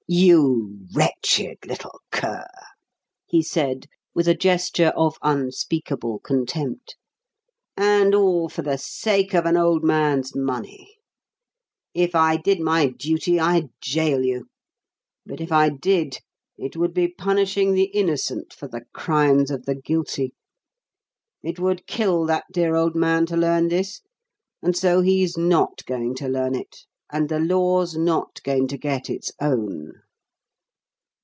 [0.13, 2.45] "You wretched little cur!"
[3.27, 6.97] he said, with a gesture of unspeakable contempt.
[7.77, 10.97] "And all for the sake of an old man's money!
[11.93, 14.47] If I did my duty, I'd gaol you.
[15.25, 16.17] But if I did,
[16.57, 20.33] it would be punishing the innocent for the crimes of the guilty.
[21.41, 24.01] It would kill that dear old man to learn this;
[24.61, 26.79] and so he's not going to learn it,
[27.13, 29.91] and the law's not going to get its own."